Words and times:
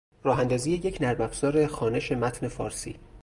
راهاندازی 0.23 0.71
یک 0.71 0.97
نرمافزار 1.01 1.67
خوانش 1.67 2.11
متن 2.11 2.47
فارسی 2.47 2.99